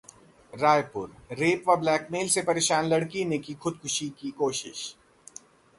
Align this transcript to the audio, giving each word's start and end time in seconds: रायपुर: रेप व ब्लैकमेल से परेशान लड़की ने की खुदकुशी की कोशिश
रायपुर: 0.53 1.11
रेप 1.31 1.69
व 1.69 1.75
ब्लैकमेल 1.75 2.27
से 2.27 2.41
परेशान 2.41 2.85
लड़की 2.85 3.25
ने 3.25 3.37
की 3.37 3.53
खुदकुशी 3.55 4.09
की 4.19 4.31
कोशिश 4.31 4.95